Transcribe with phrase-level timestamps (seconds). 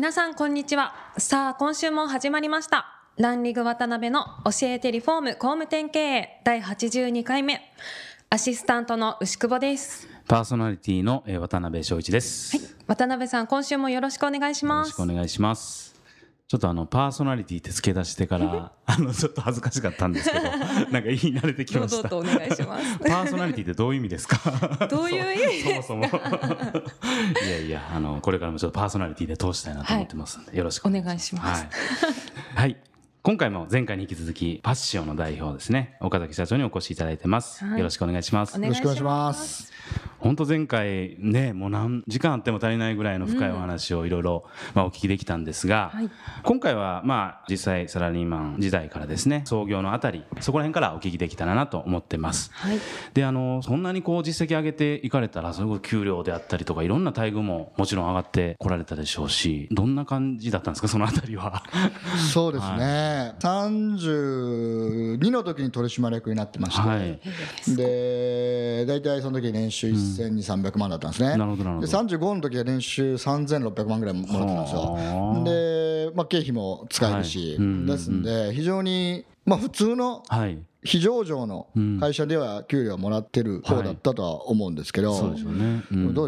[0.00, 0.94] 皆さんこんにちは。
[1.18, 2.86] さあ今週も始まりました。
[3.18, 7.60] ランリグ渡辺の教えてリフォーム工務店経営第82回目。
[8.30, 10.08] アシスタントの牛久保です。
[10.26, 12.66] パーソナリティのえー渡辺翔一です、はい。
[12.86, 15.99] 渡辺さん今週もよろしくお願いしよろますしくお願いします
[16.50, 22.08] ちょっとあのパーソナリティって付け出してから あのちょっと恥ずかしかったんですけど なんか言い慣れてきました。
[22.08, 22.98] 堂々とお願いします。
[22.98, 24.88] パーソナリティってどういう意味ですか？
[24.90, 25.62] どういう意味？
[25.62, 26.20] ですそもそも。
[27.46, 31.62] いやいやあのこれからもちょっとパーソナリティで通したいなと思ってますんで、よろしくお願いします。
[31.62, 32.76] はい、はい
[33.22, 35.98] 今回も前回に引き続きパッシオンの代表ですね。
[36.00, 37.78] 岡崎社長にお越しいただいてます、はい。
[37.78, 38.58] よろしくお願いします。
[38.58, 39.64] よろしくお願いしまます。
[39.64, 39.72] す。
[40.20, 46.10] 本当前回ねもう何時間あっても足りないぐらいの深いお話をいろいろまあお聞きできたんですが、はい。
[46.44, 52.50] 今回はまあ実際サラリーマン時代からですね創業のあたりそこら辺からお聞きできたらなと思ってます。
[52.54, 52.78] はい。
[53.12, 61.62] であのそんなにこう実績上げていかれたらそれこそ給料であったりとかいろんな待遇ももちろん上がってこられたでしょうしどんな感じだったんですかそのあたりは？
[62.32, 63.09] そうですね。
[63.38, 67.20] 32の時に取締役になってまして、はい。
[67.76, 71.36] で大体その時年収1200万だったんですね。
[71.36, 71.86] なるほどなるほど。
[71.86, 75.44] で35の時は年収3600万ぐらいもらってたんですはよ。
[75.44, 77.56] で、まあ経費も使えるし、はい。
[77.56, 77.86] うんうんうん。
[77.86, 81.68] ですんで非常にまあ普通のはい非上場の
[82.00, 85.38] 会社では給料はもらってる方だったとは思うんですけど、どうで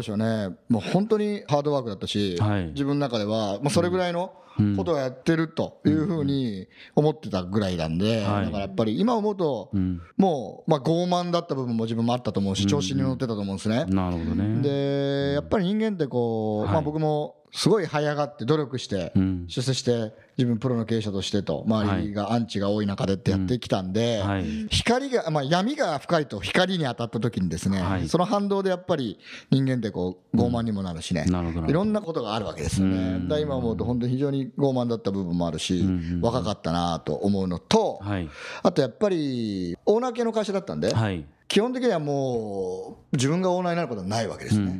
[0.03, 2.65] しょうね、もう本当にハードワークだったし、はい。
[2.67, 4.33] 自分の中では、まあ、それぐらいの
[4.77, 8.45] ことをやってるというふうに思ってたぐらいなんで、はい。
[8.45, 10.01] だからやっぱり今思うと、うん。
[10.17, 13.85] もう、まあ、傲慢だった部分も自分もあったと思うし、調子に乗ってたと思うんですね。
[13.85, 14.61] なるほどね。
[14.61, 16.73] で、やっぱり人間ってこう、はい。
[16.73, 19.45] まあ、僕もすごい這い上がって努力してうん。
[19.47, 24.43] 出世して自分プロの経営者としてと周りがアンチが多い中でってやってきたんで、はい。
[24.69, 28.09] 光が、まあ、闇が深いと光に当たった時にですね、はい。
[28.09, 29.19] その反動でやっぱり
[29.51, 31.25] 人間ってこう傲慢にもなるしね、
[31.67, 32.97] いろんなことがあるわけですよね。
[32.97, 33.27] うん。
[33.27, 35.85] だから今思うと本当に非常に傲慢だった部分もあるし、
[36.21, 38.27] 若かったなと思うのと、はい。
[38.63, 41.23] あとやっぱりオーナー系の会社だったんで、はい。
[41.47, 44.75] 基本的にはもう自分がオーナーになることはないわけですね。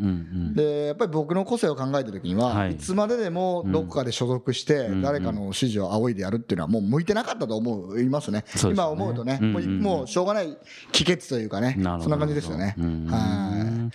[0.55, 2.73] でやっぱり僕の個性を考えた時には、はい。
[2.73, 10.57] い、つまででもどこかで所属してん誰かの指示を仰いでやるっていうのはもう向いてなかったと思いますね、今思うとね、もうもうしょうがない
[10.91, 12.75] 帰結というかねそんな感じですよね。
[12.79, 13.91] うんは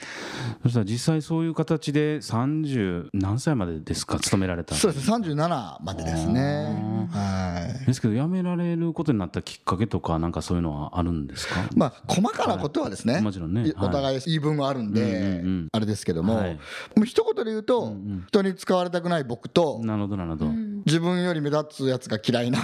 [0.62, 4.20] そしたら実際そういう形で30何歳までですか？
[4.20, 5.10] 勤められたいそうです。
[5.10, 6.87] ね37までですね。
[7.10, 7.86] はい。
[7.86, 11.60] ですけど辞められることになったきっかけとかなんかそういうのはあるんですか？
[11.76, 13.72] まあ、細かなことはですね、もちろんね。
[13.78, 15.68] お互い言い分があるんで、うんうんうん。
[15.72, 16.54] あれですけども、はい。
[16.96, 17.94] もう一言で言うと、
[18.28, 20.46] 人に使われたくない僕と、なるほどなるほど、
[20.86, 22.58] 自分より目立つやつが嫌いな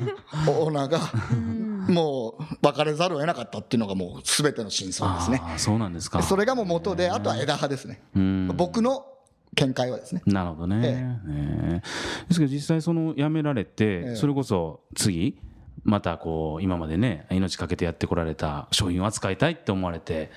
[0.48, 1.00] オーナーが、
[1.92, 5.40] もう別れざるを得なかったっていうのがもう全ての真相ですね。
[5.42, 6.22] ああそうなんですか。
[6.22, 8.00] それがもう元で、あとは枝葉ですね。
[8.14, 8.52] うん。
[8.56, 9.04] 僕の
[9.54, 10.22] 見解はですね。
[10.26, 11.82] なるほどね、ええ。
[12.28, 14.16] ですけど実際その辞められて、ええ。
[14.16, 15.38] それこそ次
[15.82, 20.30] またこう今までね命かけてやってこられた商品を扱いたいって思われて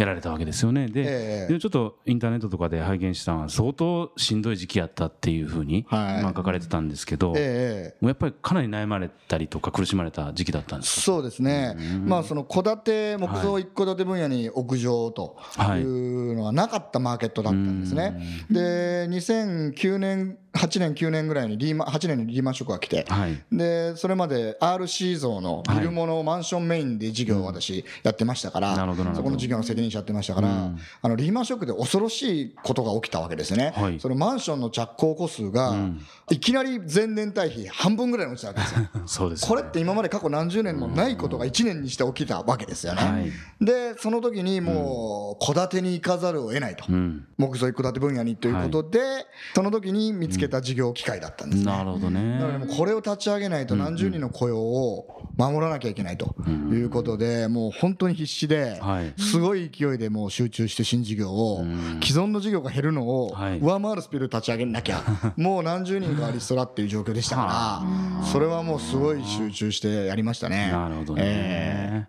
[0.00, 0.88] やられたわけですよね。
[0.88, 1.52] で,、ええ。
[1.52, 6.22] でちょっとインターネットとかで拝見したのは相当しんどい時期やったっていうふうに、はい。
[6.22, 11.02] まあ、書かれてたんですけど、ええもうやっぱりかなり悩まれたりとか苦しまれた時期だったんですか？
[11.02, 15.36] そうですね、まあ、その戸建て、木造一戸建て分野に屋上と
[15.78, 15.82] い。
[15.82, 18.20] うのはなかったマーケットだったんですね。
[18.50, 23.38] で、2009年、8年、9年ぐらいにリーマン、8年にリーマンショックが来て、はい。
[23.52, 28.76] でそれまで RC 像のビルモのマンションメインで事業を私やってましたから、
[29.14, 30.70] そこの事業の責任者やってましたから、
[31.02, 34.00] あのリーマンショックで恐ろしいことが起きたわけですね、はい。
[34.00, 35.74] そのマンションの着工戸数が、
[36.30, 38.88] いきなり前年対比半分ぐらいに落ちたわけですよ。
[39.06, 39.48] そうですよね。
[39.48, 43.02] これって今まで過去何十年もないことが1年にして起きたわけですよね。
[43.02, 43.30] はい。
[43.64, 47.26] でその時にもう戸建てに行かざるを得ないと、うん。
[47.36, 49.00] 木造一戸建て分野にということで、
[49.54, 51.70] その時に見つけた事業機会だったんですね。
[51.70, 52.38] なるほどね。
[52.38, 61.64] なのでもうこれを立ち上げないと何十人の雇用を守らなきゃいけないということで、もう本当に必死ではい、すごい勢いでもう集中して新事業を、
[62.02, 63.58] 既存の事業が減るのをはい。
[63.60, 65.00] 上回るスピードで立ち上げなきゃ、
[65.36, 67.82] もう何十人かリストラっていう状況でしたか
[68.20, 70.70] ら、それはもうすごい集中してやりましたね。
[70.70, 72.06] なるほどね、え。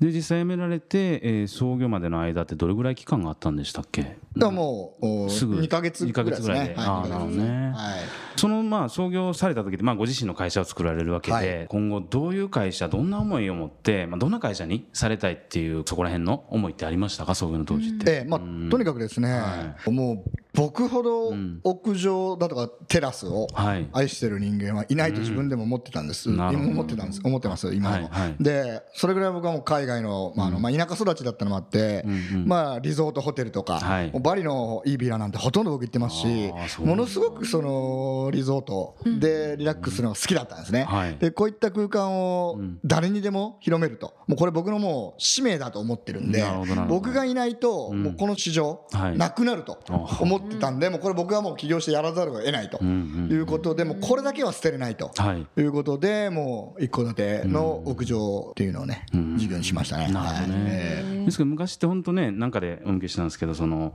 [0.00, 4.16] で実際辞められて、えー創業までの間ってどれぐらい期間があったんでしたっけ？
[4.36, 6.12] だもうすぐ2か月ぐ
[6.48, 7.72] らいでどね。
[7.74, 8.38] はい。
[8.38, 11.66] そのまあ創業された時でまあご自身の会社を作られるわけで、はい。
[11.68, 17.34] 今後どういう会社どんな思いを持って、まあ、どんな会社にされたいっていうそこら辺の思いってありましたか？
[17.34, 18.10] 創業の当時って。
[18.10, 21.60] ええまあ、とにかくですね、はもう僕ほどん。
[21.64, 23.88] 屋上だとかテラスをはい。
[23.92, 26.70] 愛してる人間はいないと自分でも思ってたんです、今なるほど。
[26.70, 27.20] 思ってたんです。
[27.24, 28.28] 思ってます今でも、はい。
[28.28, 28.36] はい。
[28.38, 32.46] でそれぐらい僕はもう海外の,、まああのまあ、田舎育ちだったのもあって、うんうん。
[32.46, 41.16] まあ、リゾートホテルとか、はいバリのいいビラなんてほとんど僕行ってますしものすごくそのリゾートでリラックスするのが好きだったんですね、はい。
[41.16, 42.78] でこういった空間をん。
[42.84, 46.44] 誰にでも広めるともうこれ僕のもう使命だと思ってるんで
[46.88, 49.16] 僕がいないともうこの市場はい。
[49.16, 55.46] なくなるとあ思ってたんでもうこれ僕はもう起業してやらざるを得ないということでもうこれだけは捨てれないとはい。
[55.60, 59.38] いうことでもう一戸建ての屋上っていうのをねん。
[59.38, 60.12] 事業にしましたね。
[60.12, 60.72] なるほどね、はい。
[60.72, 63.94] ええですけど昔って本当ねなんかでお向けしたんですけどその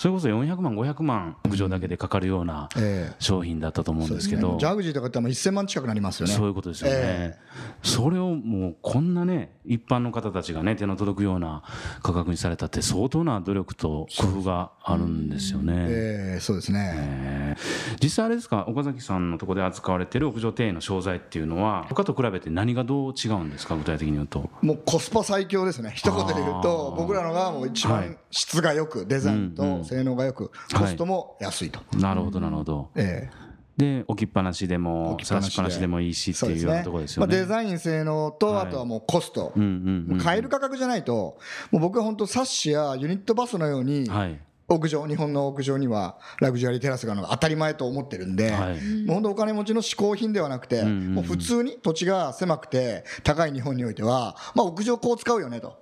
[0.00, 3.16] それこそ400万500万屋上だけでかかるようなええ。
[3.18, 6.32] 商品だったと思うんですけど、ジャグジーとかってもう1000万近くなりますよね。
[6.32, 7.38] そういうことですよね、え
[7.82, 11.62] それをもうこんなね一般の方たちがね手の届くような
[12.02, 15.74] 価格にされたって相当な努力と工夫があるんですよね。
[15.90, 16.92] ええそうですね。
[16.96, 17.60] えー
[18.02, 18.64] 実際あれですか？
[18.68, 23.76] 岡崎さんのところで扱われてる屋上庭園の商材っていうのは他と比べて何がどう違うんですか？
[23.76, 24.48] 具体的に言うと。
[24.62, 25.92] もうコスパ最強ですね。
[25.94, 28.08] 一言で言うと僕らのがもう一はい。
[28.08, 31.80] 番質が良くデザインと性能が良くコストも安いと。
[31.98, 32.90] なるほどなるほど。
[32.94, 33.50] ええ。
[33.76, 37.40] で置きっぱなしでも置きっぱなしっぱなしでもいいしっていうようなところですまあ、よね。
[37.40, 38.66] デザイン性能と、はい。
[38.66, 41.38] あとはもうコスト、うんうん買える価格じゃないと、
[41.70, 44.38] もう僕は本当、サッシやユニットバスのように、はい。
[44.68, 49.04] 屋上、日本の屋上にはラグジュアリーテラスがあるのが当たり前と思ってるんで、はい。
[49.06, 55.78] もう本当、お金持ちの嗜好品ではなくて、もう普通に土地が狭くて高い日本においては、まあ、屋上こう使うよねと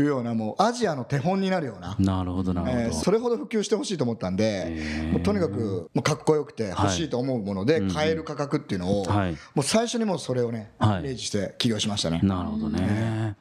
[0.00, 1.96] いうような、もうアジアの手本になるような。
[1.98, 2.78] なるほどなるほど。
[2.82, 4.76] えーそれほど普及してほしいと思ったんで
[5.12, 12.20] もうとにかくもうかっこよくて欲しいと思うもので買える価格っていうのを、はいもう最初にもうそれをね、はいイメージして起業しましたね。
[12.22, 13.36] なるほどね。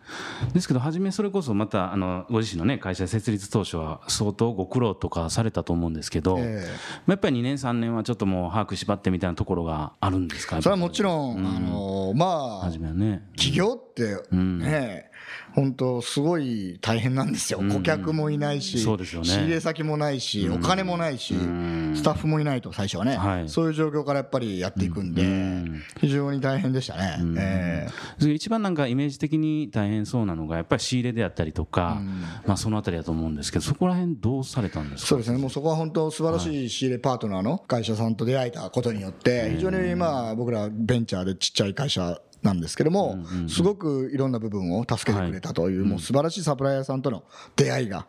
[0.53, 6.65] ですけど、初めそれこそまた、あの、ご自身のね、会社設立当初は相当ご苦労とかされたと思うんですけど、え
[7.07, 11.03] やっぱり2年、3年はちょっともう把握縛ってみたいなところがあるんですかそれはもちん。
[11.03, 13.27] ろん、あのまあ初めはね。
[13.35, 15.06] 起業ってんね、
[15.53, 19.27] 本当すごい大変なんですよ、顧客もいないし、そうですよね。
[19.27, 23.49] 仕入れ先もないし、お金もないし、スタッフもいないと、最初はね、はい。
[23.49, 25.81] そういう状況からやっぱりやっていくんで、ん。
[25.99, 27.17] 非常に大変でしたね。
[27.37, 27.87] え
[28.19, 32.01] それ一番なんかイメージ的に大変そうなのが、やっぱり仕入れであったりとか、
[32.45, 35.07] まあそのあたりだと思うんですけど、そこら辺どうされたんですか？
[35.07, 43.17] そうですね、もうそこは本当、素晴らしい仕入れパートナーの会社さんと出会えたことによって、非常にまあ僕らベンチャーでちっちゃい会社なんですけども、
[43.47, 47.23] すごくいろんな部分を助けてくれたという、もう素晴らしいサプライヤーさんとの
[47.55, 48.05] 出会いが、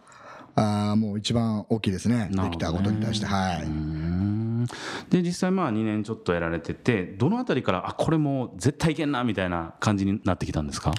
[0.54, 3.26] あーもう一番大きいですね、できたことに対して。
[3.26, 3.62] はい。
[3.64, 4.07] うん
[5.10, 10.92] で実際まあ2年ちょっとやられててどのあたりからあこれもう絶対いけんなみたいな感じになってきたんですか？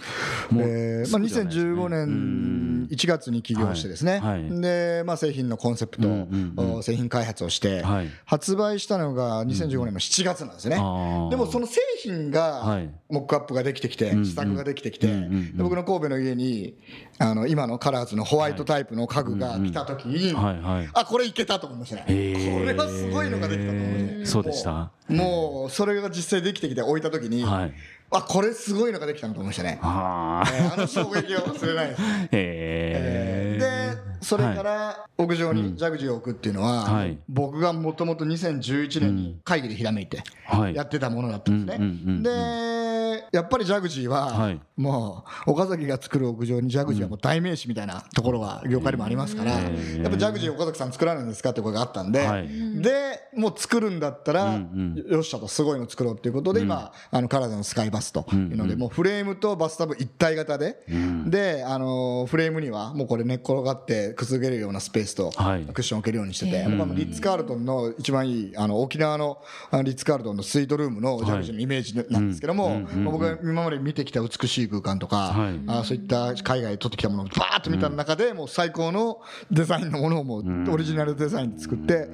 [0.50, 1.72] もうえーまあ、すぐじゃないですね。
[1.74, 4.42] 2015年1月に起業してですね、はい。
[4.44, 4.62] はい。
[4.62, 8.10] でまあ、製品のコンセプト、うんうんお製品開発をして、はい。
[8.26, 11.30] 発売したのが2015年の7月なんですね、あー。
[11.30, 12.90] でもその製品がはい。
[13.10, 16.78] モックアップができてきて、ん試作ができてきて、うんうんで僕の神戸の家に
[17.18, 20.62] あの今のカラーズのホワイトタイプの家具が来た時に、はい。
[20.62, 24.92] はいあこれいけたと思いましたね、これはすごいのができたそうでした。
[25.08, 27.74] もうそれが実際できてきて置いた時に、はい。
[28.12, 29.80] あこれすごいのができたなと思いましたね。
[29.82, 32.02] あえーあの衝撃を忘れないです。
[32.02, 32.28] ー。
[32.32, 37.18] へでーそれから屋上にジャグジーを置くっていうのは、はい。
[37.30, 40.76] 僕がもともと2011年に会議でひらめいてはい。
[40.76, 42.22] やってたものだったんですね。
[42.24, 49.62] でやっぱりジャグジーは、はいもう岡崎が作る屋上にジャグジーはもう代名詞みたいなところが業界でもありますから、やっ
[50.10, 52.48] ぱジャグジー岡崎さん作らないんですかって声があったんで、はい。
[52.82, 60.78] でもう作るんだったら、うんよっしゃとすごいの作ろうっていうことで、今あのカラーズのスカイバスというので、もうフレームとバスタブ一体型で、
[61.26, 65.66] であのフレームにはもうこれ寝っ転がってくつげるようなスペースとはい。
[65.66, 69.42] クッションを置けるようにしてて、僕はもうリッツ・カールトンの一番いいあの沖縄の
[69.84, 75.60] リッツ・カールトンのスイートルームのジャグジーのイメージなんですけども、まあ僕が今まで見てきた美しい空間とか、はい。
[75.68, 79.22] あそういった海外で撮ってきたものをバーッと見た中で、もう最高の
[79.52, 82.08] デザインのものをもうオリジナルデザインで作って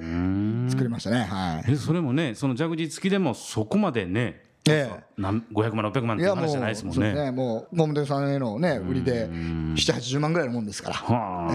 [0.68, 1.24] 作りましたね。
[1.24, 1.72] はい。
[1.72, 5.04] えそれもねそのジャグジー付きでもそこまでねええ。
[5.16, 7.30] 何500万600万って話じゃないですもんそうね。
[7.30, 10.96] もう工務店さんへのね売りで780万ぐらいのもんですから。
[10.96, 11.52] はあ、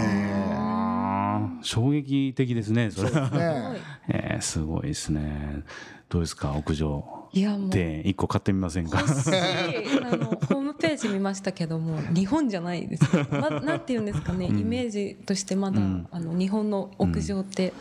[1.62, 3.12] 衝撃的ですねそれ。
[3.12, 3.80] はね。
[4.10, 5.64] えーすごいですね。
[6.10, 7.06] どうですか屋上。
[7.34, 9.00] って一個買ってみませんか？
[9.00, 9.34] 欲しい。
[10.04, 15.80] あの ホームページ見ましたけども日本じゃないです、ま、なんて言うんですかね、イメージとしてまだ、
[16.12, 17.72] あの日本の屋上って、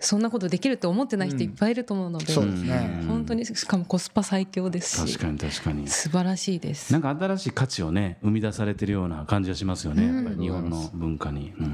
[0.00, 3.04] そんなことできるって思ってない人いっぱいいると思うので、そうですね。
[3.06, 5.86] 本当にしかもコスパ最強ですし確かに確かに。
[5.86, 6.92] 素晴らしいです。
[6.92, 11.52] なんか新しい価値をね生み出されてるような感じがしますよね、やっぱり日本の文化に。
[11.58, 11.66] うん。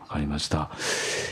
[0.11, 0.69] かりました。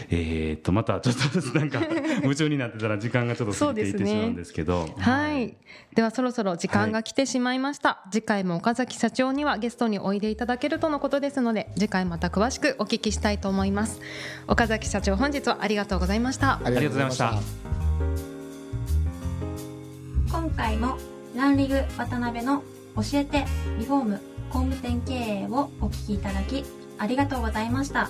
[0.10, 1.82] えー、っとまたちょっとずつなんか
[2.24, 5.56] 夢中になってたら時間がちょっと過ぎていってしまうんですけど、ね、はい、
[5.94, 14.00] ではそろそろ時間が来てしまいました、はい、次回も岡崎社長にはゲストにおいでいただけるとのことですので次回また詳しくお聞きしたいと思います。
[14.48, 16.60] 岡崎社長本日はありがとうございました。
[16.64, 17.40] ありがとうございました
[20.32, 20.98] 今回も
[21.36, 22.64] ランリグ渡辺の
[22.96, 23.46] 教えて
[23.78, 26.64] リフォーム工務店経営をお聞きいただき
[26.98, 28.10] ありがとうございました。